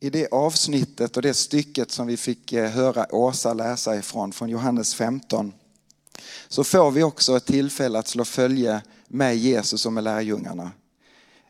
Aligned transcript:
I 0.00 0.10
det 0.10 0.28
avsnittet 0.30 1.16
och 1.16 1.22
det 1.22 1.34
stycket 1.34 1.90
som 1.90 2.06
vi 2.06 2.16
fick 2.16 2.52
eh, 2.52 2.70
höra 2.70 3.14
Åsa 3.14 3.54
läsa 3.54 3.96
ifrån, 3.96 4.32
från 4.32 4.48
Johannes 4.48 4.94
15, 4.94 5.52
så 6.48 6.64
får 6.64 6.90
vi 6.90 7.02
också 7.02 7.36
ett 7.36 7.46
tillfälle 7.46 7.98
att 7.98 8.08
slå 8.08 8.24
följe 8.24 8.82
med 9.08 9.36
Jesus 9.36 9.86
och 9.86 9.92
med 9.92 10.04
lärjungarna. 10.04 10.70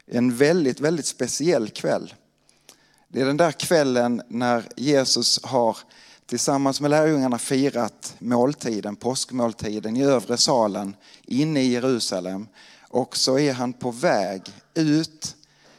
En 0.07 0.37
väldigt, 0.37 0.81
väldigt 0.81 1.07
speciell 1.07 1.69
kväll. 1.69 2.15
Det 3.09 3.21
är 3.21 3.27
den 3.27 3.37
där 3.37 3.53
kvällen 3.53 4.23
när 4.29 4.69
Jesus 4.77 5.41
har 5.43 5.77
tillsammans 6.27 6.81
med 6.81 6.91
lärjungarna 6.91 7.39
firat 7.39 8.15
måltiden, 8.19 8.97
påskmåltiden 8.97 9.97
i 9.97 10.05
övre 10.05 10.37
salen 10.37 10.97
inne 11.23 11.63
i 11.63 11.73
Jerusalem. 11.73 12.49
Och 12.89 13.17
så 13.17 13.39
är 13.39 13.53
han 13.53 13.73
på 13.73 13.91
väg 13.91 14.43
ut 14.75 15.37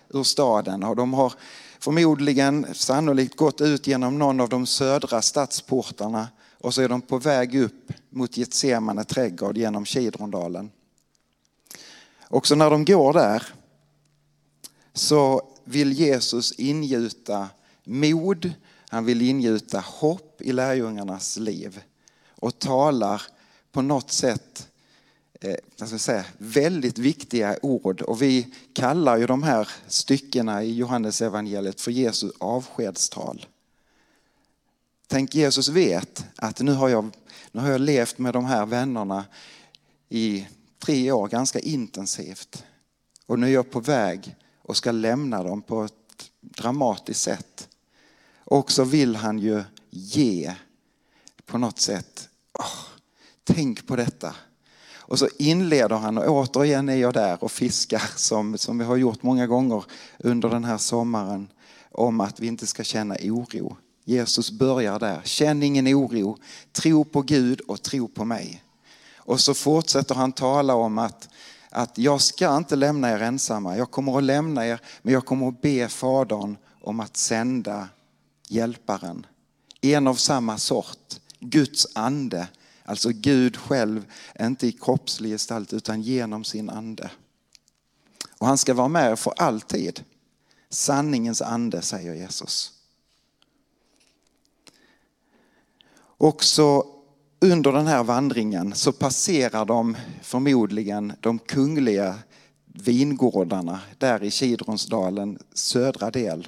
ur 0.09 0.23
staden 0.23 0.83
och 0.83 0.95
de 0.95 1.13
har 1.13 1.33
förmodligen 1.79 2.65
sannolikt 2.73 3.35
gått 3.35 3.61
ut 3.61 3.87
genom 3.87 4.19
någon 4.19 4.39
av 4.39 4.49
de 4.49 4.65
södra 4.65 5.21
stadsportarna 5.21 6.27
och 6.57 6.73
så 6.73 6.81
är 6.81 6.89
de 6.89 7.01
på 7.01 7.17
väg 7.17 7.55
upp 7.55 7.91
mot 8.09 8.37
Getsemane 8.37 9.03
trädgård 9.03 9.57
genom 9.57 9.85
Kidrondalen. 9.85 10.71
Också 12.27 12.55
när 12.55 12.69
de 12.69 12.85
går 12.85 13.13
där 13.13 13.43
så 14.93 15.41
vill 15.63 15.91
Jesus 15.91 16.51
ingjuta 16.51 17.49
mod, 17.83 18.51
han 18.89 19.05
vill 19.05 19.21
ingjuta 19.21 19.79
hopp 19.79 20.41
i 20.41 20.51
lärjungarnas 20.51 21.37
liv 21.37 21.81
och 22.29 22.59
talar 22.59 23.21
på 23.71 23.81
något 23.81 24.11
sätt 24.11 24.67
eh, 25.39 25.55
ska 25.75 25.97
säga, 25.97 26.25
väldigt 26.37 26.97
viktiga 26.97 27.57
ord. 27.61 28.01
Och 28.01 28.21
vi 28.21 28.53
kallar 28.73 29.17
ju 29.17 29.25
de 29.25 29.43
här 29.43 29.69
styckena 29.87 30.63
i 30.63 30.73
Johannes 30.73 31.21
evangeliet 31.21 31.81
för 31.81 31.91
Jesu 31.91 32.31
avskedstal. 32.37 33.45
Tänk 35.07 35.35
Jesus 35.35 35.67
vet 35.69 36.25
att 36.35 36.59
nu 36.59 36.71
har, 36.71 36.89
jag, 36.89 37.09
nu 37.51 37.61
har 37.61 37.69
jag 37.69 37.81
levt 37.81 38.17
med 38.17 38.33
de 38.33 38.45
här 38.45 38.65
vännerna 38.65 39.25
i 40.09 40.47
tre 40.79 41.11
år 41.11 41.27
ganska 41.27 41.59
intensivt. 41.59 42.63
Och 43.25 43.39
nu 43.39 43.47
är 43.47 43.51
jag 43.51 43.71
på 43.71 43.79
väg 43.79 44.35
och 44.61 44.77
ska 44.77 44.91
lämna 44.91 45.43
dem 45.43 45.61
på 45.61 45.83
ett 45.83 45.93
dramatiskt 46.41 47.21
sätt. 47.21 47.67
Och 48.37 48.71
så 48.71 48.83
vill 48.83 49.15
han 49.15 49.39
ju 49.39 49.63
ge 49.89 50.53
på 51.45 51.57
något 51.57 51.79
sätt. 51.79 52.29
Oh, 52.53 52.85
tänk 53.43 53.87
på 53.87 53.95
detta. 53.95 54.35
Och 55.09 55.19
så 55.19 55.27
inleder 55.37 55.95
han 55.95 56.17
och 56.17 56.29
återigen 56.29 56.89
är 56.89 56.95
jag 56.95 57.13
där 57.13 57.43
och 57.43 57.51
fiskar 57.51 58.03
som, 58.15 58.57
som 58.57 58.77
vi 58.77 58.85
har 58.85 58.95
gjort 58.95 59.23
många 59.23 59.47
gånger 59.47 59.83
under 60.17 60.49
den 60.49 60.63
här 60.63 60.77
sommaren 60.77 61.47
om 61.91 62.21
att 62.21 62.39
vi 62.39 62.47
inte 62.47 62.67
ska 62.67 62.83
känna 62.83 63.15
oro. 63.23 63.77
Jesus 64.05 64.51
börjar 64.51 64.99
där. 64.99 65.21
Känn 65.23 65.63
ingen 65.63 65.87
oro. 65.87 66.37
Tro 66.71 67.05
på 67.05 67.21
Gud 67.21 67.61
och 67.61 67.81
tro 67.81 68.07
på 68.07 68.25
mig. 68.25 68.63
Och 69.15 69.39
så 69.39 69.53
fortsätter 69.53 70.15
han 70.15 70.31
tala 70.31 70.75
om 70.75 70.97
att, 70.97 71.29
att 71.69 71.97
jag 71.97 72.21
ska 72.21 72.57
inte 72.57 72.75
lämna 72.75 73.11
er 73.11 73.21
ensamma. 73.21 73.77
Jag 73.77 73.91
kommer 73.91 74.17
att 74.17 74.23
lämna 74.23 74.67
er, 74.67 74.79
men 75.01 75.13
jag 75.13 75.25
kommer 75.25 75.47
att 75.47 75.61
be 75.61 75.87
Fadern 75.87 76.57
om 76.81 76.99
att 76.99 77.17
sända 77.17 77.87
hjälparen. 78.49 79.25
En 79.81 80.07
av 80.07 80.15
samma 80.15 80.57
sort, 80.57 81.19
Guds 81.39 81.87
ande. 81.95 82.47
Alltså 82.89 83.09
Gud 83.13 83.57
själv, 83.57 84.05
inte 84.39 84.67
i 84.67 84.71
kroppslig 84.71 85.31
gestalt 85.31 85.73
utan 85.73 86.01
genom 86.01 86.43
sin 86.43 86.69
ande. 86.69 87.11
Och 88.37 88.47
han 88.47 88.57
ska 88.57 88.73
vara 88.73 88.87
med 88.87 89.19
för 89.19 89.33
alltid. 89.37 90.03
Sanningens 90.69 91.41
ande, 91.41 91.81
säger 91.81 92.13
Jesus. 92.13 92.71
Också 96.17 96.85
under 97.39 97.71
den 97.71 97.87
här 97.87 98.03
vandringen 98.03 98.75
så 98.75 98.91
passerar 98.91 99.65
de 99.65 99.97
förmodligen 100.21 101.13
de 101.19 101.39
kungliga 101.39 102.15
vingårdarna 102.65 103.79
där 103.97 104.23
i 104.23 104.31
Kidronsdalen 104.31 105.39
södra 105.53 106.11
del. 106.11 106.47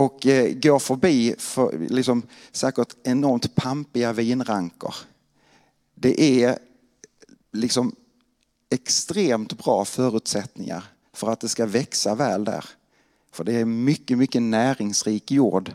Och 0.00 0.26
eh, 0.26 0.52
går 0.52 0.78
förbi 0.78 1.34
för, 1.38 1.78
liksom, 1.78 2.22
säkert 2.52 2.94
enormt 3.02 3.54
pampiga 3.54 4.12
vinrankor. 4.12 4.94
Det 5.94 6.44
är 6.44 6.58
liksom 7.52 7.96
extremt 8.70 9.58
bra 9.58 9.84
förutsättningar 9.84 10.84
för 11.12 11.30
att 11.30 11.40
det 11.40 11.48
ska 11.48 11.66
växa 11.66 12.14
väl 12.14 12.44
där. 12.44 12.64
För 13.32 13.44
det 13.44 13.52
är 13.52 13.64
mycket, 13.64 14.18
mycket 14.18 14.42
näringsrik 14.42 15.30
jord 15.30 15.72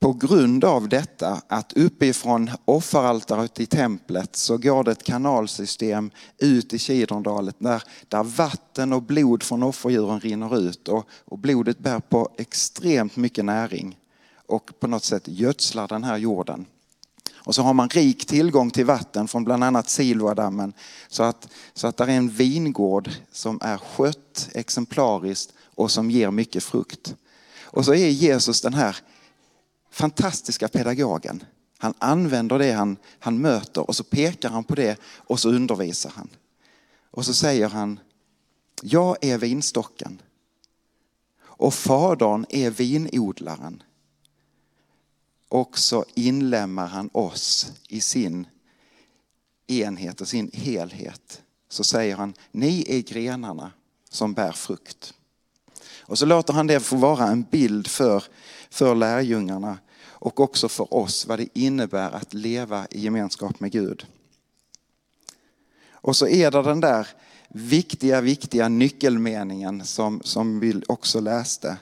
på 0.00 0.12
grund 0.12 0.64
av 0.64 0.88
detta 0.88 1.42
att 1.48 1.72
uppifrån 1.72 2.50
offeraltaret 2.64 3.60
i 3.60 3.66
templet 3.66 4.36
så 4.36 4.58
går 4.58 4.84
det 4.84 4.92
ett 4.92 5.02
kanalsystem 5.02 6.10
ut 6.38 6.72
i 6.72 6.78
Kidrondalet 6.78 7.56
där, 7.58 7.82
där 8.08 8.22
vatten 8.22 8.92
och 8.92 9.02
blod 9.02 9.42
från 9.42 9.62
offerdjuren 9.62 10.20
rinner 10.20 10.58
ut 10.58 10.88
och, 10.88 11.08
och 11.24 11.38
blodet 11.38 11.78
bär 11.78 12.00
på 12.00 12.28
extremt 12.38 13.16
mycket 13.16 13.44
näring 13.44 13.98
och 14.46 14.70
på 14.80 14.86
något 14.86 15.04
sätt 15.04 15.22
gödslar 15.26 15.88
den 15.88 16.04
här 16.04 16.16
jorden. 16.16 16.66
Och 17.34 17.54
så 17.54 17.62
har 17.62 17.74
man 17.74 17.88
rik 17.88 18.26
tillgång 18.26 18.70
till 18.70 18.86
vatten 18.86 19.28
från 19.28 19.44
bland 19.44 19.64
annat 19.64 19.88
Siloadammen 19.88 20.72
så 21.08 21.22
att, 21.22 21.48
så 21.74 21.86
att 21.86 21.96
det 21.96 22.04
är 22.04 22.08
en 22.08 22.28
vingård 22.28 23.10
som 23.32 23.58
är 23.62 23.76
skött 23.76 24.48
exemplariskt 24.54 25.52
och 25.74 25.90
som 25.90 26.10
ger 26.10 26.30
mycket 26.30 26.64
frukt. 26.64 27.14
Och 27.64 27.84
så 27.84 27.94
är 27.94 28.08
Jesus 28.08 28.60
den 28.60 28.74
här 28.74 28.96
fantastiska 29.90 30.68
pedagogen. 30.68 31.44
Han 31.78 31.94
använder 31.98 32.58
det 32.58 32.72
han, 32.72 32.96
han 33.18 33.38
möter 33.38 33.88
och 33.88 33.96
så 33.96 34.04
pekar 34.04 34.50
han 34.50 34.64
på 34.64 34.74
det 34.74 35.00
och 35.02 35.40
så 35.40 35.48
undervisar 35.48 36.12
han. 36.16 36.28
Och 37.10 37.24
så 37.26 37.34
säger 37.34 37.68
han, 37.68 38.00
jag 38.82 39.16
är 39.20 39.38
vinstocken 39.38 40.22
och 41.60 41.74
fadern 41.74 42.46
är 42.48 42.70
vinodlaren. 42.70 43.82
Och 45.48 45.78
så 45.78 46.04
inlämmar 46.14 46.86
han 46.86 47.10
oss 47.12 47.72
i 47.88 48.00
sin 48.00 48.46
enhet 49.66 50.20
och 50.20 50.28
sin 50.28 50.50
helhet. 50.52 51.42
Så 51.68 51.84
säger 51.84 52.16
han, 52.16 52.34
ni 52.50 52.84
är 52.88 53.00
grenarna 53.00 53.72
som 54.10 54.34
bär 54.34 54.52
frukt. 54.52 55.14
Och 56.00 56.18
så 56.18 56.26
låter 56.26 56.52
han 56.52 56.66
det 56.66 56.80
få 56.80 56.96
vara 56.96 57.26
en 57.26 57.42
bild 57.42 57.86
för, 57.86 58.24
för 58.70 58.94
lärjungarna 58.94 59.78
och 60.02 60.40
också 60.40 60.68
för 60.68 60.94
oss 60.94 61.26
vad 61.26 61.38
det 61.38 61.48
innebär 61.58 62.10
att 62.10 62.34
leva 62.34 62.86
i 62.90 63.00
gemenskap 63.00 63.60
med 63.60 63.72
Gud. 63.72 64.06
Och 65.92 66.16
så 66.16 66.26
är 66.26 66.50
det 66.50 66.62
den 66.62 66.80
där 66.80 67.06
viktiga, 67.48 68.20
viktiga 68.20 68.68
nyckelmeningen 68.68 69.84
som, 69.84 70.20
som 70.24 70.60
vi 70.60 70.82
också 70.88 71.20
läste. 71.20 71.76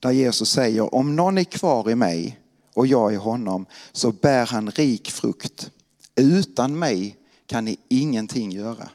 Där 0.00 0.10
Jesus 0.10 0.50
säger, 0.50 0.94
om 0.94 1.16
någon 1.16 1.38
är 1.38 1.44
kvar 1.44 1.90
i 1.90 1.94
mig 1.94 2.40
och 2.74 2.86
jag 2.86 3.12
i 3.12 3.16
honom 3.16 3.66
så 3.92 4.12
bär 4.12 4.46
han 4.46 4.70
rik 4.70 5.10
frukt. 5.10 5.70
Utan 6.14 6.78
mig 6.78 7.16
kan 7.46 7.64
ni 7.64 7.76
ingenting 7.88 8.50
göra. 8.52 8.88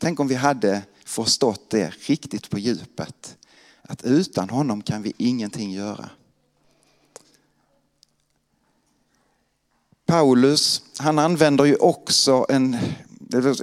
Tänk 0.00 0.20
om 0.20 0.28
vi 0.28 0.34
hade 0.34 0.82
förstått 1.04 1.70
det 1.70 1.94
riktigt 2.06 2.50
på 2.50 2.58
djupet. 2.58 3.36
Att 3.88 4.04
utan 4.04 4.50
honom 4.50 4.82
kan 4.82 5.02
vi 5.02 5.12
ingenting 5.16 5.72
göra. 5.72 6.10
Paulus, 10.06 10.82
han 10.98 11.18
använder 11.18 11.64
ju 11.64 11.76
också 11.76 12.46
en, 12.48 12.76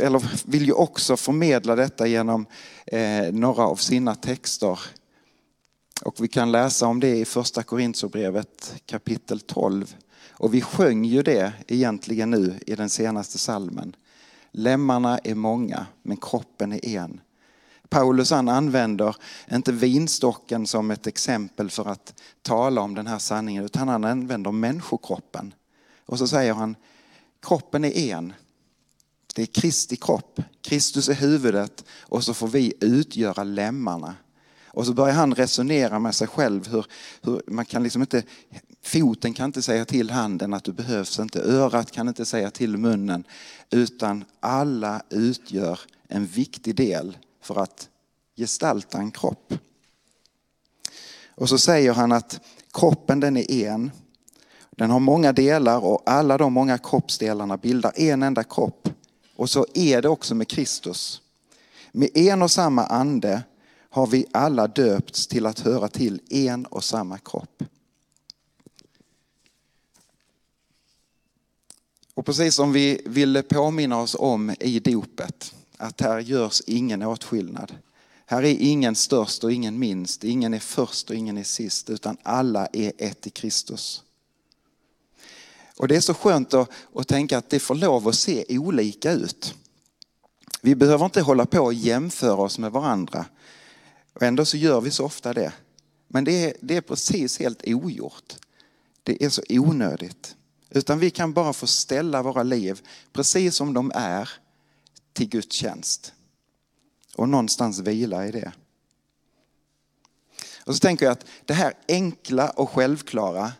eller 0.02 0.50
vill 0.52 0.66
ju 0.66 0.74
också 0.74 1.18
förmedla 1.18 1.76
detta 1.76 2.08
genom 2.08 2.46
eh, 2.86 3.34
några 3.34 3.64
av 3.64 3.76
sina 3.76 4.16
texter. 4.16 4.80
Och 6.02 6.16
vi 6.20 6.28
kan 6.28 6.52
läsa 6.52 6.88
om 6.88 7.00
det 7.00 7.18
i 7.18 7.26
första 7.26 7.64
Korintierbrevet 7.64 8.74
kapitel 8.86 9.40
12. 9.40 9.96
Och 10.30 10.54
vi 10.54 10.62
sjöng 10.62 11.06
ju 11.06 11.24
det 11.24 11.54
egentligen 11.68 12.30
nu 12.30 12.60
i 12.68 12.76
den 12.76 12.90
senaste 12.90 13.38
salmen. 13.38 13.96
Lemmarna 14.52 15.18
är 15.18 15.36
många, 15.36 15.86
men 16.04 16.18
kroppen 16.18 16.74
är 16.74 16.86
en. 16.86 17.22
Paulus 17.92 18.32
han 18.32 18.50
använder 18.50 19.16
inte 19.52 19.72
vinstocken 19.72 20.68
som 20.68 20.92
ett 20.92 21.08
exempel 21.08 21.70
för 21.70 21.88
att 21.88 22.22
tala 22.42 22.82
om 22.82 22.96
den 22.96 23.08
här 23.08 23.20
sanningen 23.20 23.66
utan 23.66 23.88
han 23.88 24.06
använder 24.06 24.52
människokroppen. 24.52 25.54
Och 26.06 26.18
så 26.18 26.28
säger 26.28 26.54
han, 26.54 26.76
kroppen 27.42 27.86
är 27.86 27.98
en. 27.98 28.34
Det 29.36 29.42
är 29.42 29.46
Kristi 29.46 29.96
kropp. 29.96 30.42
Kristus 30.62 31.10
är 31.10 31.14
huvudet 31.14 31.86
och 32.02 32.24
så 32.24 32.34
får 32.34 32.48
vi 32.48 32.74
utgöra 32.80 33.44
lemmarna. 33.44 34.16
Och 34.66 34.86
så 34.86 34.94
börjar 34.94 35.16
han 35.16 35.36
resonera 35.36 36.00
med 36.00 36.16
sig 36.16 36.28
själv 36.28 36.68
hur, 36.68 36.86
hur, 37.22 37.42
man 37.48 37.66
kan 37.66 37.84
liksom 37.84 38.02
inte, 38.02 38.24
foten 38.84 39.34
kan 39.34 39.46
inte 39.46 39.62
säga 39.62 39.86
till 39.86 40.10
handen 40.10 40.54
att 40.54 40.64
du 40.64 40.72
behövs 40.72 41.20
inte, 41.20 41.42
örat 41.42 41.92
kan 41.92 42.08
inte 42.08 42.26
säga 42.26 42.52
till 42.52 42.78
munnen, 42.78 43.24
utan 43.70 44.26
alla 44.40 45.02
utgör 45.10 45.80
en 46.08 46.26
viktig 46.26 46.76
del 46.76 47.18
för 47.42 47.60
att 47.60 47.90
gestalta 48.36 48.98
en 48.98 49.12
kropp. 49.12 49.54
Och 51.36 51.50
så 51.50 51.58
säger 51.58 51.94
han 51.94 52.12
att 52.12 52.40
kroppen 52.74 53.20
den 53.20 53.38
är 53.38 53.52
en, 53.52 53.92
den 54.72 54.90
har 54.90 55.00
många 55.00 55.34
delar 55.34 55.86
och 55.86 56.04
alla 56.06 56.38
de 56.38 56.54
många 56.54 56.78
kroppsdelarna 56.78 57.58
bildar 57.58 57.94
en 57.96 58.24
enda 58.24 58.44
kropp. 58.44 58.90
Och 59.36 59.50
så 59.50 59.66
är 59.74 60.02
det 60.02 60.10
också 60.10 60.36
med 60.36 60.48
Kristus. 60.48 61.22
Med 61.92 62.18
en 62.18 62.42
och 62.42 62.52
samma 62.52 62.86
ande 62.86 63.44
har 63.90 64.08
vi 64.08 64.26
alla 64.32 64.68
döpts 64.68 65.28
till 65.28 65.46
att 65.46 65.60
höra 65.60 65.88
till 65.88 66.22
en 66.30 66.66
och 66.66 66.84
samma 66.84 67.18
kropp. 67.18 67.64
Och 72.14 72.26
precis 72.26 72.56
som 72.56 72.72
vi 72.74 73.02
ville 73.06 73.44
påminna 73.44 74.02
oss 74.02 74.16
om 74.20 74.56
i 74.60 74.80
dopet, 74.80 75.56
att 75.82 76.02
här 76.02 76.20
görs 76.20 76.62
ingen 76.68 77.02
åtskillnad. 77.02 77.76
Här 78.26 78.44
är 78.44 78.58
ingen 78.60 78.96
störst 78.96 79.44
och 79.44 79.52
ingen 79.52 79.80
minst, 79.80 80.24
ingen 80.24 80.54
är 80.54 80.60
först 80.60 81.10
och 81.10 81.16
ingen 81.16 81.38
är 81.38 81.44
sist, 81.44 81.90
utan 81.90 82.18
alla 82.24 82.68
är 82.74 82.92
ett 82.98 83.28
i 83.28 83.30
Kristus. 83.30 84.04
Och 85.78 85.88
det 85.88 85.96
är 85.96 86.02
så 86.02 86.14
skönt 86.14 86.54
att, 86.54 86.70
att 86.96 87.08
tänka 87.08 87.38
att 87.38 87.50
det 87.50 87.60
får 87.60 87.76
lov 87.76 88.08
att 88.08 88.16
se 88.16 88.46
olika 88.50 89.12
ut. 89.12 89.56
Vi 90.62 90.76
behöver 90.76 91.06
inte 91.06 91.22
hålla 91.22 91.46
på 91.46 91.60
och 91.60 91.74
jämföra 91.74 92.42
oss 92.42 92.60
med 92.60 92.72
varandra. 92.72 93.26
Och 94.14 94.24
ändå 94.24 94.46
så 94.46 94.58
gör 94.58 94.82
vi 94.82 94.92
så 94.92 95.06
ofta 95.06 95.34
det. 95.34 95.54
Men 96.08 96.24
det 96.24 96.46
är, 96.46 96.54
det 96.62 96.78
är 96.78 96.82
precis 96.82 97.40
helt 97.40 97.64
ogjort. 97.68 98.36
Det 99.04 99.24
är 99.24 99.30
så 99.30 99.42
onödigt. 99.50 100.36
Utan 100.70 101.00
vi 101.00 101.10
kan 101.10 101.34
bara 101.34 101.54
få 101.54 101.68
ställa 101.68 102.24
våra 102.24 102.44
liv 102.44 102.82
precis 103.14 103.56
som 103.56 103.74
de 103.74 103.92
är 103.96 104.30
till 105.14 105.30
Guds 105.30 105.56
tjänst. 105.56 106.14
Och 107.16 107.30
någonstans 107.30 107.80
vila 107.80 108.28
i 108.28 108.32
det. 108.32 108.52
Och 110.66 110.76
så 110.76 110.80
tänker 110.80 111.06
jag 111.06 111.12
att 111.12 111.26
det 111.46 111.54
här 111.54 111.74
enkla 111.88 112.50
och 112.50 112.70
självklara, 112.70 113.52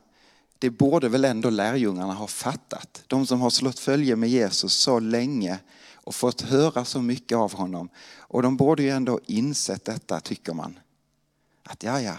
det 0.60 0.70
borde 0.70 1.10
väl 1.10 1.26
ändå 1.26 1.50
lärjungarna 1.50 2.14
ha 2.14 2.28
fattat. 2.28 3.04
De 3.08 3.28
som 3.28 3.42
har 3.42 3.50
slått 3.50 3.80
följe 3.80 4.16
med 4.16 4.30
Jesus 4.30 4.74
så 4.74 5.00
länge 5.00 5.60
och 5.94 6.16
fått 6.16 6.42
höra 6.42 6.86
så 6.86 7.02
mycket 7.02 7.36
av 7.36 7.54
honom. 7.54 7.90
Och 8.18 8.42
de 8.42 8.58
borde 8.58 8.84
ju 8.84 8.90
ändå 8.90 9.20
insett 9.26 9.86
detta, 9.86 10.20
tycker 10.20 10.54
man. 10.54 10.80
Att 11.64 11.84
ja, 11.84 12.02
ja, 12.02 12.18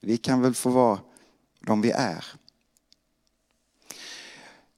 vi 0.00 0.16
kan 0.16 0.40
väl 0.40 0.54
få 0.54 0.70
vara 0.70 1.00
de 1.60 1.80
vi 1.80 1.90
är. 1.90 2.24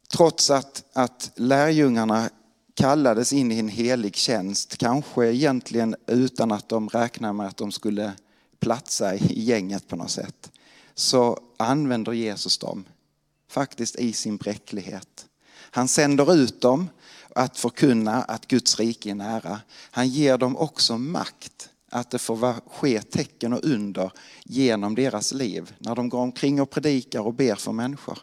Trots 0.09 0.51
att, 0.51 0.85
att 0.93 1.31
lärjungarna 1.35 2.31
kallades 2.79 3.33
in 3.33 3.53
i 3.53 3.59
en 3.59 3.69
helig 3.69 4.17
tjänst, 4.17 4.77
kanske 4.77 5.27
egentligen 5.27 5.97
utan 6.07 6.53
att 6.53 6.69
de 6.69 6.89
räknade 6.89 7.33
med 7.33 7.47
att 7.47 7.57
de 7.57 7.73
skulle 7.73 8.13
platsa 8.61 9.15
i 9.15 9.43
gänget 9.43 9.89
på 9.89 9.97
något 9.97 10.11
sätt, 10.11 10.51
så 10.95 11.39
använder 11.57 12.13
Jesus 12.13 12.59
dem 12.59 12.85
faktiskt 13.51 13.97
i 13.97 14.13
sin 14.13 14.37
bräcklighet. 14.37 15.27
Han 15.51 15.89
sänder 15.89 16.35
ut 16.35 16.61
dem 16.61 16.89
att 17.35 17.59
förkunna 17.59 18.23
att 18.23 18.47
Guds 18.47 18.79
rike 18.79 19.11
är 19.11 19.15
nära. 19.15 19.61
Han 19.91 20.09
ger 20.09 20.39
dem 20.39 20.57
också 20.57 20.99
makt 20.99 21.69
att 21.91 22.11
det 22.11 22.19
får 22.19 22.71
ske 22.71 23.03
tecken 23.03 23.53
och 23.53 23.65
under 23.65 24.13
genom 24.45 24.95
deras 24.95 25.33
liv 25.33 25.75
när 25.79 25.95
de 25.95 26.09
går 26.09 26.21
omkring 26.21 26.61
och 26.61 26.71
predikar 26.71 27.21
och 27.21 27.35
ber 27.35 27.55
för 27.55 27.73
människor. 27.73 28.19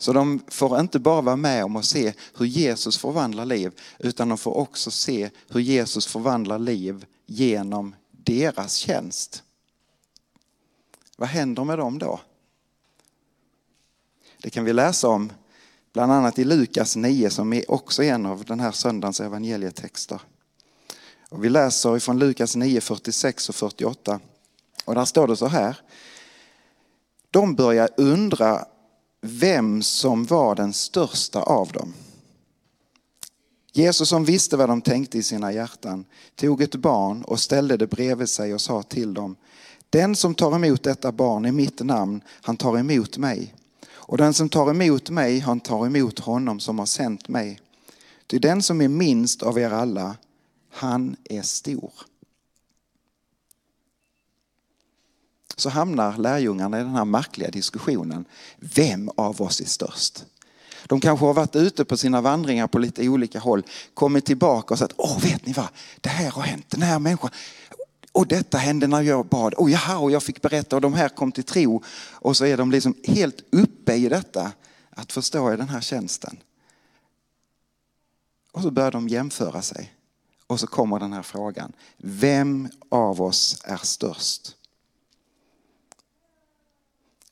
Så 0.00 0.12
de 0.12 0.40
får 0.48 0.80
inte 0.80 0.98
bara 0.98 1.20
vara 1.20 1.36
med 1.36 1.64
om 1.64 1.76
att 1.76 1.84
se 1.84 2.12
hur 2.36 2.46
Jesus 2.46 2.98
förvandlar 2.98 3.44
liv, 3.44 3.72
utan 3.98 4.28
de 4.28 4.38
får 4.38 4.56
också 4.56 4.90
se 4.90 5.30
hur 5.48 5.60
Jesus 5.60 6.06
förvandlar 6.06 6.58
liv 6.58 7.06
genom 7.26 7.94
deras 8.10 8.74
tjänst. 8.74 9.42
Vad 11.16 11.28
händer 11.28 11.64
med 11.64 11.78
dem 11.78 11.98
då? 11.98 12.20
Det 14.42 14.50
kan 14.50 14.64
vi 14.64 14.72
läsa 14.72 15.08
om 15.08 15.32
bland 15.92 16.12
annat 16.12 16.38
i 16.38 16.44
Lukas 16.44 16.96
9 16.96 17.30
som 17.30 17.52
är 17.52 17.70
också 17.70 18.02
en 18.02 18.26
av 18.26 18.44
den 18.44 18.60
här 18.60 18.72
söndagens 18.72 19.20
evangelietexter. 19.20 20.20
Och 21.28 21.44
vi 21.44 21.48
läser 21.48 21.96
ifrån 21.96 22.18
Lukas 22.18 22.56
9, 22.56 22.80
46 22.80 23.48
och 23.48 23.54
48. 23.54 24.20
Och 24.84 24.94
där 24.94 25.04
står 25.04 25.28
det 25.28 25.36
så 25.36 25.46
här. 25.46 25.76
De 27.30 27.54
börjar 27.54 27.88
undra 27.96 28.66
vem 29.20 29.82
som 29.82 30.24
var 30.24 30.54
den 30.54 30.72
största 30.72 31.42
av 31.42 31.68
dem. 31.72 31.94
Jesus 33.72 34.08
som 34.08 34.24
visste 34.24 34.56
vad 34.56 34.68
de 34.68 34.80
tänkte 34.80 35.18
i 35.18 35.22
sina 35.22 35.52
hjärtan 35.52 36.04
tog 36.34 36.62
ett 36.62 36.74
barn 36.74 37.22
och 37.22 37.40
ställde 37.40 37.76
det 37.76 37.86
bredvid 37.86 38.28
sig 38.28 38.54
och 38.54 38.60
sa 38.60 38.82
till 38.82 39.14
dem 39.14 39.36
Den 39.90 40.16
som 40.16 40.34
tar 40.34 40.54
emot 40.54 40.82
detta 40.82 41.12
barn 41.12 41.46
i 41.46 41.52
mitt 41.52 41.80
namn, 41.80 42.22
han 42.28 42.56
tar 42.56 42.78
emot 42.78 43.18
mig. 43.18 43.54
Och 43.88 44.18
den 44.18 44.34
som 44.34 44.48
tar 44.48 44.70
emot 44.70 45.10
mig, 45.10 45.38
han 45.38 45.60
tar 45.60 45.86
emot 45.86 46.18
honom 46.18 46.60
som 46.60 46.78
har 46.78 46.86
sänt 46.86 47.28
mig. 47.28 47.60
Ty 48.26 48.38
den 48.38 48.62
som 48.62 48.80
är 48.80 48.88
minst 48.88 49.42
av 49.42 49.58
er 49.58 49.70
alla, 49.70 50.16
han 50.70 51.16
är 51.24 51.42
stor. 51.42 51.92
Så 55.60 55.68
hamnar 55.68 56.16
lärjungarna 56.16 56.80
i 56.80 56.82
den 56.82 56.94
här 56.94 57.04
märkliga 57.04 57.50
diskussionen. 57.50 58.24
Vem 58.58 59.10
av 59.16 59.42
oss 59.42 59.60
är 59.60 59.64
störst? 59.64 60.24
De 60.86 61.00
kanske 61.00 61.26
har 61.26 61.34
varit 61.34 61.56
ute 61.56 61.84
på 61.84 61.96
sina 61.96 62.20
vandringar 62.20 62.66
på 62.66 62.78
lite 62.78 63.08
olika 63.08 63.38
håll, 63.38 63.62
kommit 63.94 64.26
tillbaka 64.26 64.74
och 64.74 64.78
sagt, 64.78 64.94
åh 64.96 65.20
vet 65.20 65.46
ni 65.46 65.52
vad, 65.52 65.68
det 66.00 66.08
här 66.08 66.30
har 66.30 66.42
hänt, 66.42 66.64
den 66.68 66.82
här 66.82 66.98
människan, 66.98 67.30
och 68.12 68.26
detta 68.26 68.58
hände 68.58 68.86
när 68.86 69.02
jag 69.02 69.26
bad, 69.26 69.54
och 69.54 69.70
jaha, 69.70 69.98
och 69.98 70.10
jag 70.10 70.22
fick 70.22 70.42
berätta 70.42 70.76
och 70.76 70.82
de 70.82 70.94
här 70.94 71.08
kom 71.08 71.32
till 71.32 71.44
tro. 71.44 71.82
Och 72.12 72.36
så 72.36 72.44
är 72.44 72.56
de 72.56 72.70
liksom 72.70 72.94
helt 73.04 73.40
uppe 73.52 73.94
i 73.94 74.08
detta, 74.08 74.52
att 74.90 75.12
förstå 75.12 75.52
i 75.52 75.56
den 75.56 75.68
här 75.68 75.80
tjänsten. 75.80 76.36
Och 78.52 78.62
så 78.62 78.70
börjar 78.70 78.90
de 78.90 79.08
jämföra 79.08 79.62
sig. 79.62 79.94
Och 80.46 80.60
så 80.60 80.66
kommer 80.66 80.98
den 80.98 81.12
här 81.12 81.22
frågan, 81.22 81.72
vem 81.98 82.68
av 82.88 83.22
oss 83.22 83.62
är 83.64 83.76
störst? 83.76 84.56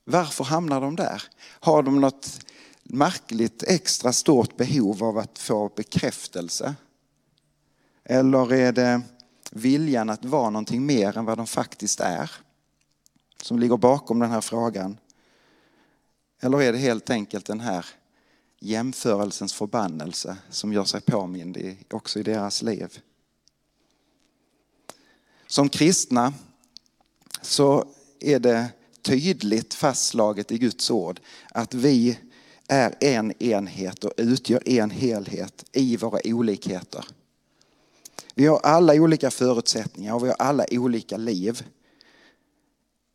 Varför 0.09 0.43
hamnar 0.43 0.81
de 0.81 0.95
där? 0.95 1.23
Har 1.39 1.83
de 1.83 2.01
något 2.01 2.45
märkligt 2.83 3.63
extra 3.63 4.13
stort 4.13 4.57
behov 4.57 5.03
av 5.03 5.17
att 5.17 5.39
få 5.39 5.71
bekräftelse? 5.75 6.75
Eller 8.03 8.53
är 8.53 8.71
det 8.71 9.01
viljan 9.51 10.09
att 10.09 10.25
vara 10.25 10.49
någonting 10.49 10.85
mer 10.85 11.17
än 11.17 11.25
vad 11.25 11.37
de 11.37 11.47
faktiskt 11.47 11.99
är 11.99 12.31
som 13.41 13.59
ligger 13.59 13.77
bakom 13.77 14.19
den 14.19 14.31
här 14.31 14.41
frågan? 14.41 14.97
Eller 16.41 16.61
är 16.61 16.71
det 16.71 16.77
helt 16.77 17.09
enkelt 17.09 17.45
den 17.45 17.59
här 17.59 17.85
jämförelsens 18.59 19.53
förbannelse 19.53 20.37
som 20.49 20.73
gör 20.73 20.85
sig 20.85 21.01
påmind 21.01 21.77
också 21.91 22.19
i 22.19 22.23
deras 22.23 22.61
liv? 22.61 22.99
Som 25.47 25.69
kristna 25.69 26.33
så 27.41 27.85
är 28.19 28.39
det 28.39 28.69
tydligt 29.01 29.73
fastslaget 29.73 30.51
i 30.51 30.57
Guds 30.57 30.91
ord 30.91 31.19
att 31.51 31.73
vi 31.73 32.17
är 32.67 32.95
en 32.99 33.43
enhet 33.43 34.03
och 34.03 34.13
utgör 34.17 34.69
en 34.69 34.89
helhet 34.89 35.65
i 35.71 35.97
våra 35.97 36.19
olikheter. 36.23 37.05
Vi 38.35 38.45
har 38.45 38.59
alla 38.59 38.93
olika 38.93 39.31
förutsättningar 39.31 40.13
och 40.13 40.23
vi 40.23 40.27
har 40.27 40.35
alla 40.39 40.65
olika 40.71 41.17
liv. 41.17 41.63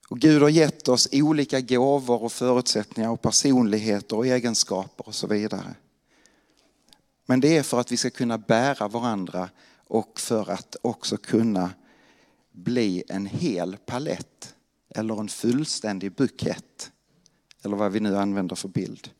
Och 0.09 0.19
Gud 0.19 0.43
har 0.43 0.49
gett 0.49 0.88
oss 0.88 1.09
olika 1.12 1.61
gåvor 1.61 2.23
och 2.23 2.33
förutsättningar 2.33 3.11
och 3.11 3.23
personligheter 3.23 4.17
och 4.17 4.26
egenskaper 4.26 5.09
och 5.09 5.14
så 5.14 5.26
vidare. 5.26 5.75
Men 7.26 7.41
det 7.41 7.57
är 7.57 7.62
för 7.62 7.81
att 7.81 7.93
vi 7.93 7.97
ska 7.97 8.11
kunna 8.11 8.38
bära 8.38 8.88
varandra 8.88 9.50
och 9.87 10.21
för 10.21 10.50
att 10.50 10.76
också 10.83 11.17
kunna 11.17 11.71
bli 12.53 13.03
en 13.09 13.26
hel 13.26 13.76
palett 13.76 14.54
eller 14.95 15.21
en 15.21 15.29
fullständig 15.29 16.13
bukett. 16.13 16.91
Eller 17.63 17.77
vad 17.77 17.93
vi 17.93 18.01
nu 18.01 18.17
använder 18.17 18.57
för 18.57 18.69
bild. 18.69 19.11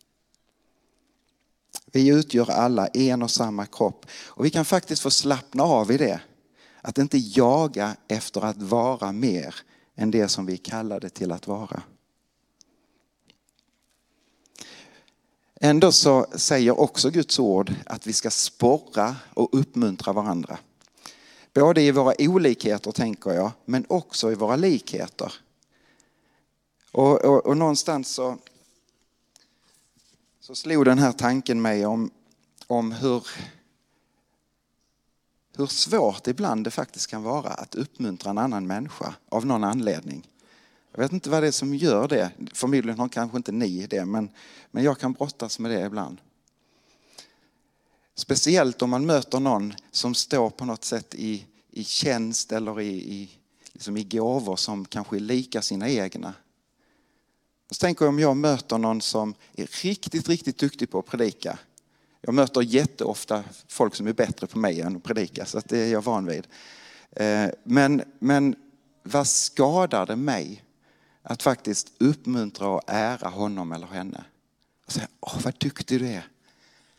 Vi 1.87 2.09
utgör 2.09 2.51
alla 2.51 2.87
en 2.87 3.23
och 3.23 3.31
samma 3.31 3.67
kropp. 3.67 4.07
Och 4.27 4.45
vi 4.45 4.51
kan 4.51 4.65
faktiskt 4.65 5.03
få 5.03 5.11
slappna 5.11 5.63
av 5.63 5.91
i 5.91 5.97
det. 5.97 6.21
Att 6.83 6.99
inte 6.99 7.19
jaga 7.19 7.97
efter 8.09 8.45
att 8.45 8.63
vara 8.63 9.13
mer 9.13 9.55
än 9.95 10.11
det 10.11 10.29
som 10.29 10.47
vi 10.47 10.53
är 10.53 10.57
kallade 10.57 11.11
till 11.11 11.33
att 11.33 11.47
vara. 11.47 11.83
Ändå 15.61 15.93
så 15.93 16.27
säger 16.35 16.81
också 16.81 17.11
Guds 17.11 17.39
ord 17.39 17.75
att 17.87 18.07
vi 18.07 18.13
ska 18.13 18.31
sporra 18.31 19.17
och 19.35 19.49
uppmuntra 19.53 20.13
varandra. 20.13 20.59
Både 21.53 21.83
i 21.83 21.91
våra 21.91 22.15
olikheter 22.19 22.93
tänker 22.93 23.31
jag, 23.31 23.51
men 23.65 23.87
också 23.89 24.33
i 24.33 24.35
våra 24.35 24.57
likheter. 24.57 25.33
Och, 26.95 27.25
och, 27.25 27.47
och 27.47 27.57
någonstans 27.57 28.09
så, 28.09 28.39
så 30.41 30.55
slog 30.55 30.85
den 30.85 30.99
här 30.99 31.13
tanken 31.13 31.63
mig 31.63 31.87
om, 31.87 32.11
om 32.67 32.93
hur, 32.93 33.27
hur 35.57 35.67
svårt 35.67 36.27
ibland 36.27 36.65
det 36.65 36.71
faktiskt 36.71 37.07
kan 37.07 37.23
vara 37.23 37.49
att 37.49 37.75
uppmuntra 37.75 38.31
en 38.31 38.39
annan 38.39 38.67
människa 38.67 39.15
av 39.29 39.47
någon 39.47 39.65
anledning. 39.65 40.29
Jag 40.93 40.99
vet 40.99 41.13
inte 41.13 41.31
vad 41.31 41.43
det 41.43 41.47
är 41.47 41.53
som 41.53 41.75
gör 41.75 42.09
det. 42.09 42.31
Förmodligen 42.53 42.99
har 42.99 43.09
kanske 43.09 43.37
inte 43.37 43.53
ni 43.53 43.87
det, 43.87 44.05
men, 44.05 44.29
men 44.71 44.85
jag 44.85 44.99
kan 44.99 45.13
brottas 45.13 45.59
med 45.59 45.71
det 45.71 45.87
ibland. 45.87 46.21
Speciellt 48.15 48.83
om 48.83 48.91
man 48.91 49.07
möter 49.07 49.41
någon 49.41 49.75
som 49.91 50.15
står 50.15 50.51
på 50.51 50.65
något 50.65 50.85
sätt 50.85 51.15
i, 51.15 51.47
i 51.71 51.85
tjänst 51.85 52.53
eller 52.53 52.81
i, 52.81 53.15
i, 53.15 53.31
liksom 53.73 53.97
i 53.97 54.05
gåvor 54.05 54.57
som 54.57 54.85
kanske 54.85 55.17
är 55.17 55.21
lika 55.21 55.63
sina 55.63 55.89
egna. 55.89 56.35
Så 57.71 57.81
tänker 57.81 58.05
jag 58.05 58.09
om 58.09 58.19
jag 58.19 58.37
möter 58.37 58.79
någon 58.79 59.01
som 59.01 59.35
är 59.57 59.83
riktigt, 59.83 60.29
riktigt 60.29 60.59
duktig 60.59 60.91
på 60.91 60.99
att 60.99 61.07
predika. 61.07 61.59
Jag 62.21 62.35
möter 62.35 62.61
jätteofta 62.61 63.45
folk 63.69 63.95
som 63.95 64.07
är 64.07 64.13
bättre 64.13 64.47
på 64.47 64.59
mig 64.59 64.81
än 64.81 64.97
att 64.97 65.03
predika, 65.03 65.47
så 65.47 65.61
det 65.65 65.79
är 65.79 65.93
jag 65.93 66.03
van 66.03 66.27
vid. 66.27 66.47
Eh, 67.11 67.49
men, 67.65 68.03
men 68.19 68.57
vad 69.03 69.27
skadar 69.27 70.07
det 70.07 70.17
mig 70.17 70.65
att 71.23 71.43
faktiskt 71.43 71.93
uppmuntra 71.99 72.69
och 72.69 72.83
ära 72.87 73.29
honom 73.29 73.73
eller 73.73 73.87
henne? 73.87 74.25
Och 74.87 74.93
säga, 74.93 75.09
åh 75.21 75.41
vad 75.45 75.59
duktig 75.59 76.01
du 76.01 76.09
är. 76.09 76.29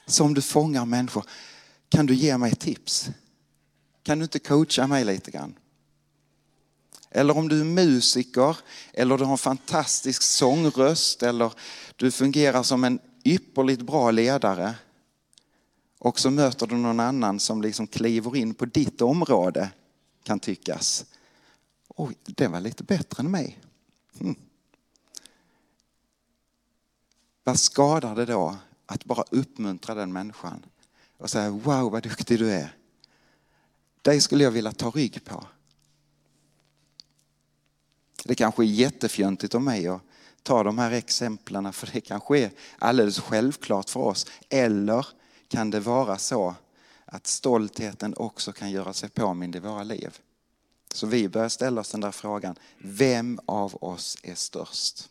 Som 0.05 0.33
du 0.33 0.41
fångar 0.41 0.85
människor. 0.85 1.25
Kan 1.89 2.05
du 2.05 2.13
ge 2.13 2.37
mig 2.37 2.55
tips? 2.55 3.09
Kan 4.03 4.19
du 4.19 4.23
inte 4.23 4.39
coacha 4.39 4.87
mig 4.87 5.05
lite 5.05 5.31
grann? 5.31 5.55
Eller 7.15 7.37
om 7.37 7.49
du 7.49 7.61
är 7.61 7.65
musiker, 7.65 8.57
eller 8.93 9.17
du 9.17 9.23
har 9.23 9.31
en 9.31 9.37
fantastisk 9.37 10.21
sångröst, 10.21 11.23
eller 11.23 11.53
du 11.95 12.11
fungerar 12.11 12.63
som 12.63 12.83
en 12.83 12.99
ypperligt 13.23 13.81
bra 13.81 14.11
ledare. 14.11 14.75
Och 15.99 16.19
så 16.19 16.29
möter 16.29 16.67
du 16.67 16.75
någon 16.75 16.99
annan 16.99 17.39
som 17.39 17.61
liksom 17.61 17.87
kliver 17.87 18.35
in 18.35 18.53
på 18.53 18.65
ditt 18.65 19.01
område, 19.01 19.71
kan 20.23 20.39
tyckas. 20.39 21.05
Oj, 21.87 22.15
den 22.23 22.51
var 22.51 22.59
lite 22.59 22.83
bättre 22.83 23.23
än 23.23 23.31
mig. 23.31 23.59
Mm. 24.19 24.35
Vad 27.43 27.59
skadar 27.59 28.15
det 28.15 28.25
då 28.25 28.57
att 28.85 29.05
bara 29.05 29.23
uppmuntra 29.29 29.95
den 29.95 30.13
människan 30.13 30.65
och 31.17 31.29
säga 31.29 31.49
wow 31.49 31.91
vad 31.91 32.03
duktig 32.03 32.39
du 32.39 32.51
är. 32.51 32.75
Dig 34.01 34.21
skulle 34.21 34.43
jag 34.43 34.51
vilja 34.51 34.71
ta 34.71 34.89
rygg 34.89 35.25
på. 35.25 35.47
Det 38.27 38.35
kanske 38.35 38.63
är 38.63 38.65
jättefjöntigt 38.65 39.55
av 39.55 39.61
mig 39.61 39.87
att 39.87 40.01
ta 40.43 40.63
de 40.63 40.77
här 40.77 40.91
exemplen 40.91 41.73
för 41.73 41.89
det 41.93 42.01
kanske 42.01 42.39
är 42.39 42.51
alldeles 42.79 43.19
självklart 43.19 43.89
för 43.89 43.99
oss. 43.99 44.25
Eller 44.49 45.07
kan 45.47 45.69
det 45.69 45.79
vara 45.79 46.17
så 46.17 46.55
att 47.05 47.27
stoltheten 47.27 48.13
också 48.17 48.51
kan 48.51 48.71
göra 48.71 48.93
sig 48.93 49.09
påmind 49.09 49.55
i 49.55 49.59
våra 49.59 49.83
liv? 49.83 50.19
Så 50.93 51.07
vi 51.07 51.29
börjar 51.29 51.49
ställa 51.49 51.81
oss 51.81 51.91
den 51.91 52.01
där 52.01 52.11
frågan, 52.11 52.55
vem 52.77 53.39
av 53.45 53.75
oss 53.83 54.17
är 54.23 54.35
störst? 54.35 55.09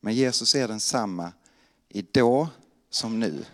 Men 0.00 0.14
Jesus 0.14 0.54
är 0.54 0.68
densamma 0.68 1.32
i 1.88 2.02
då 2.02 2.48
som 2.90 3.20
nu. 3.20 3.44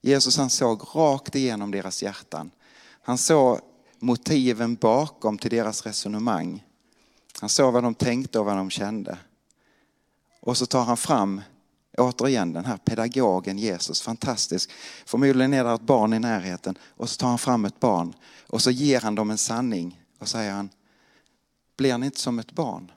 Jesus 0.00 0.36
han 0.36 0.50
såg 0.50 0.82
rakt 0.94 1.34
igenom 1.34 1.70
deras 1.70 2.02
hjärtan. 2.02 2.50
Han 3.02 3.18
såg 3.18 3.60
motiven 3.98 4.74
bakom 4.74 5.38
till 5.38 5.50
deras 5.50 5.86
resonemang. 5.86 6.64
Han 7.40 7.48
såg 7.48 7.72
vad 7.72 7.82
de 7.82 7.94
tänkte 7.94 8.38
och 8.38 8.44
vad 8.44 8.56
de 8.56 8.70
kände. 8.70 9.18
Och 10.40 10.56
så 10.56 10.66
tar 10.66 10.84
han 10.84 10.96
fram, 10.96 11.40
återigen 11.98 12.52
den 12.52 12.64
här 12.64 12.76
pedagogen 12.76 13.58
Jesus, 13.58 14.02
fantastisk. 14.02 14.70
Förmodligen 15.06 15.54
är 15.54 15.64
det 15.64 15.72
ett 15.72 15.80
barn 15.80 16.12
i 16.12 16.18
närheten 16.18 16.78
och 16.96 17.10
så 17.10 17.16
tar 17.16 17.28
han 17.28 17.38
fram 17.38 17.64
ett 17.64 17.80
barn 17.80 18.14
och 18.46 18.62
så 18.62 18.70
ger 18.70 19.00
han 19.00 19.14
dem 19.14 19.30
en 19.30 19.38
sanning 19.38 20.02
och 20.18 20.28
säger 20.28 20.52
han, 20.52 20.70
blir 21.76 21.98
ni 21.98 22.06
inte 22.06 22.20
som 22.20 22.38
ett 22.38 22.52
barn? 22.52 22.92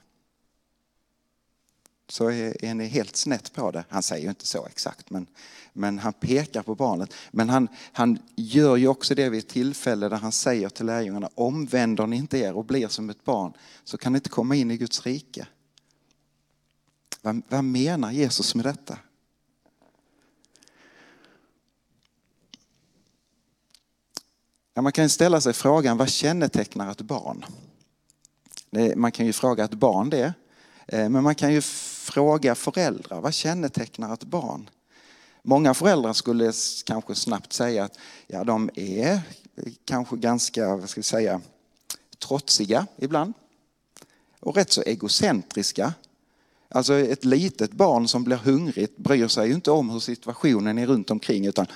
Så 2.12 2.30
är, 2.30 2.64
är 2.64 2.74
ni 2.74 2.86
helt 2.86 3.16
snett 3.16 3.52
på 3.52 3.70
det. 3.70 3.84
Han 3.88 4.02
säger 4.02 4.22
ju 4.22 4.28
inte 4.28 4.46
så 4.46 4.66
exakt 4.66 5.10
men, 5.10 5.26
men 5.72 5.98
han 5.98 6.12
pekar 6.12 6.62
på 6.62 6.74
barnet. 6.74 7.14
Men 7.30 7.48
han, 7.48 7.68
han 7.92 8.18
gör 8.36 8.76
ju 8.76 8.88
också 8.88 9.14
det 9.14 9.28
vid 9.28 9.38
ett 9.38 9.48
tillfälle 9.48 10.08
där 10.08 10.16
han 10.16 10.32
säger 10.32 10.68
till 10.68 10.86
lärjungarna, 10.86 11.30
omvänder 11.34 12.06
ni 12.06 12.16
inte 12.16 12.38
er 12.38 12.52
och 12.52 12.64
blir 12.64 12.88
som 12.88 13.10
ett 13.10 13.24
barn 13.24 13.52
så 13.84 13.98
kan 13.98 14.12
ni 14.12 14.16
inte 14.16 14.28
komma 14.28 14.56
in 14.56 14.70
i 14.70 14.76
Guds 14.76 15.06
rike. 15.06 15.46
Vad, 17.22 17.42
vad 17.48 17.64
menar 17.64 18.10
Jesus 18.10 18.54
med 18.54 18.64
detta? 18.64 18.98
Ja, 24.74 24.82
man 24.82 24.92
kan 24.92 25.08
ställa 25.08 25.40
sig 25.40 25.52
frågan, 25.52 25.96
vad 25.96 26.08
kännetecknar 26.08 26.90
ett 26.90 27.00
barn? 27.00 27.44
Man 28.96 29.12
kan 29.12 29.26
ju 29.26 29.32
fråga 29.32 29.64
ett 29.64 29.74
barn 29.74 30.10
det, 30.10 30.34
eh, 30.86 31.08
men 31.08 31.22
man 31.22 31.34
kan 31.34 31.52
ju 31.52 31.62
fråga 32.02 32.54
föräldrar, 32.54 33.20
vad 33.20 33.34
kännetecknar 33.34 34.14
ett 34.14 34.24
barn? 34.24 34.70
Många 35.42 35.74
föräldrar 35.74 36.12
skulle 36.12 36.52
kanske 36.84 37.14
snabbt 37.14 37.52
säga 37.52 37.84
att 37.84 37.98
ja, 38.26 38.44
de 38.44 38.70
är 38.74 39.20
kanske 39.84 40.16
ganska, 40.16 40.76
vad 40.76 40.90
ska 40.90 40.98
vi 40.98 41.04
säga, 41.04 41.40
trotsiga 42.18 42.86
ibland. 42.96 43.34
Och 44.40 44.56
rätt 44.56 44.72
så 44.72 44.82
egocentriska. 44.82 45.94
Alltså 46.68 46.94
ett 46.94 47.24
litet 47.24 47.72
barn 47.72 48.08
som 48.08 48.24
blir 48.24 48.36
hungrigt 48.36 48.96
bryr 48.96 49.28
sig 49.28 49.48
ju 49.48 49.54
inte 49.54 49.70
om 49.70 49.90
hur 49.90 50.00
situationen 50.00 50.78
är 50.78 50.86
runt 50.86 51.10
omkring 51.10 51.46
utan 51.46 51.66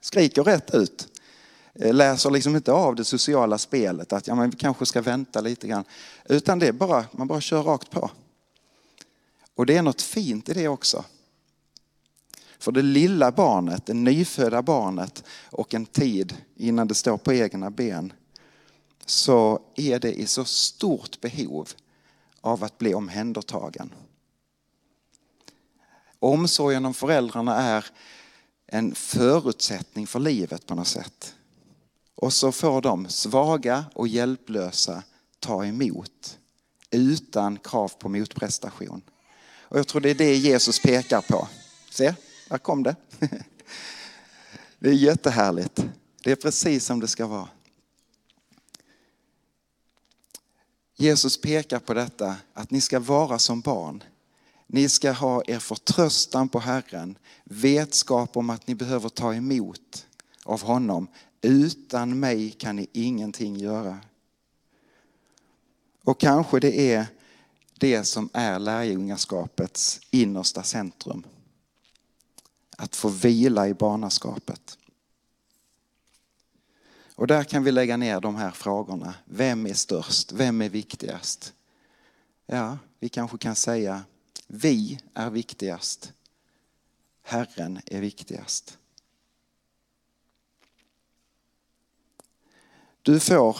skriker 0.00 0.44
rätt 0.44 0.74
ut. 0.74 1.08
Eh, 1.74 1.94
läser 1.94 2.30
liksom 2.30 2.56
inte 2.56 2.72
av 2.72 2.94
det 2.94 3.04
sociala 3.04 3.58
spelet 3.58 4.12
att 4.12 4.26
ja, 4.26 4.34
men 4.34 4.50
vi 4.50 4.56
kanske 4.56 4.86
ska 4.86 5.02
vänta 5.02 5.40
lite 5.40 5.68
grann. 5.68 5.84
Utan 6.24 6.58
det 6.58 6.66
är 6.66 6.72
bara, 6.72 7.04
man 7.12 7.28
bara 7.28 7.40
kör 7.40 7.62
rakt 7.62 7.90
på. 7.90 8.10
Och 9.56 9.66
det 9.66 9.76
är 9.76 9.82
något 9.82 10.02
fint 10.02 10.48
i 10.48 10.52
det 10.52 10.68
också. 10.68 11.04
För 12.58 12.72
det 12.72 12.82
lilla 12.82 13.32
barnet, 13.32 13.86
det 13.86 13.94
nyfödda 13.94 14.62
barnet 14.62 15.24
och 15.50 15.74
en 15.74 15.86
tid 15.86 16.36
innan 16.56 16.88
det 16.88 16.94
står 16.94 17.16
på 17.16 17.32
egna 17.32 17.70
ben 17.70 18.12
så 19.06 19.60
är 19.74 19.98
det 19.98 20.12
i 20.12 20.26
så 20.26 20.44
stort 20.44 21.20
behov 21.20 21.68
av 22.40 22.64
att 22.64 22.78
bli 22.78 22.94
omhändertagen. 22.94 23.94
Omsorgen 26.18 26.84
om 26.84 26.94
föräldrarna 26.94 27.56
är 27.56 27.86
en 28.66 28.94
förutsättning 28.94 30.06
för 30.06 30.20
livet 30.20 30.66
på 30.66 30.74
något 30.74 30.88
sätt. 30.88 31.34
Och 32.14 32.32
så 32.32 32.52
får 32.52 32.80
de 32.82 33.08
svaga 33.08 33.84
och 33.94 34.08
hjälplösa 34.08 35.02
ta 35.38 35.64
emot 35.64 36.38
utan 36.90 37.58
krav 37.58 37.88
på 37.98 38.08
motprestation. 38.08 39.02
Och 39.68 39.78
jag 39.78 39.86
tror 39.88 40.00
det 40.00 40.10
är 40.10 40.14
det 40.14 40.36
Jesus 40.36 40.82
pekar 40.82 41.20
på. 41.20 41.48
Se, 41.90 42.14
där 42.48 42.58
kom 42.58 42.82
det. 42.82 42.96
Det 44.78 44.88
är 44.88 44.94
jättehärligt. 44.94 45.84
Det 46.22 46.32
är 46.32 46.36
precis 46.36 46.84
som 46.84 47.00
det 47.00 47.08
ska 47.08 47.26
vara. 47.26 47.48
Jesus 50.96 51.40
pekar 51.40 51.78
på 51.78 51.94
detta 51.94 52.36
att 52.54 52.70
ni 52.70 52.80
ska 52.80 53.00
vara 53.00 53.38
som 53.38 53.60
barn. 53.60 54.02
Ni 54.66 54.88
ska 54.88 55.12
ha 55.12 55.42
er 55.46 55.58
förtröstan 55.58 56.48
på 56.48 56.58
Herren, 56.58 57.18
vetskap 57.44 58.36
om 58.36 58.50
att 58.50 58.66
ni 58.66 58.74
behöver 58.74 59.08
ta 59.08 59.34
emot 59.34 60.06
av 60.44 60.62
honom. 60.62 61.08
Utan 61.40 62.20
mig 62.20 62.50
kan 62.50 62.76
ni 62.76 62.86
ingenting 62.92 63.56
göra. 63.56 63.98
Och 66.04 66.20
kanske 66.20 66.60
det 66.60 66.92
är 66.92 67.06
det 67.78 68.04
som 68.04 68.30
är 68.32 68.58
lärjungaskapets 68.58 70.00
innersta 70.10 70.62
centrum. 70.62 71.26
Att 72.76 72.96
få 72.96 73.08
vila 73.08 73.68
i 73.68 73.74
barnaskapet. 73.74 74.78
Och 77.14 77.26
där 77.26 77.44
kan 77.44 77.64
vi 77.64 77.72
lägga 77.72 77.96
ner 77.96 78.20
de 78.20 78.36
här 78.36 78.50
frågorna. 78.50 79.14
Vem 79.24 79.66
är 79.66 79.74
störst? 79.74 80.32
Vem 80.32 80.62
är 80.62 80.68
viktigast? 80.68 81.52
Ja, 82.46 82.78
vi 82.98 83.08
kanske 83.08 83.38
kan 83.38 83.56
säga 83.56 84.04
vi 84.46 85.00
är 85.14 85.30
viktigast. 85.30 86.12
Herren 87.22 87.80
är 87.86 88.00
viktigast. 88.00 88.78
Du 93.02 93.20
får 93.20 93.58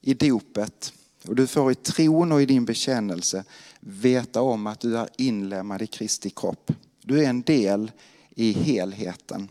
i 0.00 0.14
dopet 0.14 0.92
och 1.28 1.36
du 1.36 1.46
får 1.46 1.72
i 1.72 1.74
tron 1.74 2.32
och 2.32 2.42
i 2.42 2.46
din 2.46 2.64
bekännelse 2.64 3.44
veta 3.80 4.40
om 4.40 4.66
att 4.66 4.80
du 4.80 4.98
är 4.98 5.08
inlemmad 5.18 5.82
i 5.82 5.86
Kristi 5.86 6.30
kropp. 6.30 6.72
Du 7.02 7.24
är 7.24 7.28
en 7.28 7.42
del 7.42 7.92
i 8.34 8.52
helheten. 8.52 9.48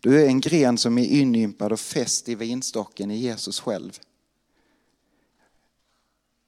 Du 0.00 0.22
är 0.22 0.26
en 0.26 0.40
gren 0.40 0.78
som 0.78 0.98
är 0.98 1.06
inympad 1.06 1.72
och 1.72 1.80
fäst 1.80 2.28
i 2.28 2.34
vinstocken 2.34 3.10
i 3.10 3.16
Jesus 3.16 3.60
själv. 3.60 3.98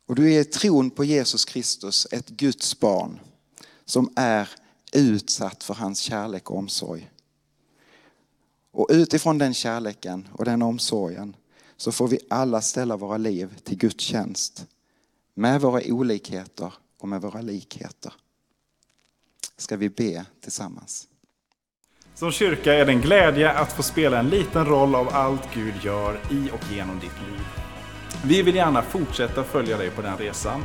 Och 0.07 0.15
du 0.15 0.35
är 0.35 0.41
i 0.41 0.45
tron 0.45 0.91
på 0.91 1.05
Jesus 1.05 1.45
Kristus 1.45 2.07
ett 2.11 2.29
Guds 2.29 2.81
barn 2.81 3.21
som 3.85 4.13
är 4.17 4.49
utsatt 4.93 5.65
för 5.65 5.75
hans 5.75 5.99
kärlek 6.01 6.51
och 6.51 6.59
omsorg. 6.59 7.11
Och 8.71 8.89
utifrån 8.91 9.39
den 9.39 9.55
kärleken 9.55 10.29
och 10.33 10.45
den 10.45 10.63
omsorgen 10.63 11.37
så 11.77 11.93
får 11.93 12.09
vi 12.09 12.19
alla 12.31 12.61
ställa 12.61 12.97
våra 12.97 13.17
liv 13.17 13.61
till 13.65 13.79
Guds 13.79 14.05
tjänst 14.05 14.67
med 15.35 15.61
våra 15.61 15.81
olikheter 15.87 16.73
och 16.99 17.09
med 17.09 17.21
våra 17.21 17.41
likheter. 17.41 18.13
Ska 19.57 19.77
vi 19.77 19.89
be 19.89 20.25
tillsammans. 20.41 21.09
Som 22.15 22.33
kyrka 22.33 22.75
är 22.75 22.87
det 22.87 22.93
en 22.93 23.01
glädje 23.01 23.53
att 23.53 23.73
få 23.73 23.83
spela 23.83 24.19
en 24.19 24.29
liten 24.29 24.67
roll 24.67 24.95
av 24.95 25.09
allt 25.09 25.55
Gud 25.55 25.75
gör 25.83 26.21
i 26.31 26.51
och 26.53 26.73
genom 26.73 26.99
ditt 26.99 27.21
liv. 27.29 27.47
Vi 28.25 28.43
vill 28.43 28.55
gärna 28.55 28.83
fortsätta 28.83 29.45
följa 29.45 29.79
dig 29.79 29.91
på 29.91 30.03
den 30.03 30.19
resan. 30.19 30.65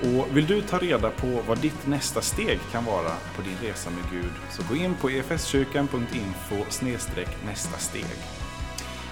Och 0.00 0.36
vill 0.36 0.46
du 0.46 0.62
ta 0.62 0.78
reda 0.78 1.10
på 1.10 1.42
vad 1.48 1.58
ditt 1.58 1.86
nästa 1.86 2.20
steg 2.20 2.60
kan 2.72 2.84
vara 2.84 3.12
på 3.36 3.42
din 3.42 3.70
resa 3.70 3.90
med 3.90 4.10
Gud 4.10 4.32
så 4.50 4.62
gå 4.68 4.76
in 4.76 4.94
på 4.94 5.08
efskyrkan.info 5.08 6.56
nästa 7.44 7.78
steg. 7.78 8.47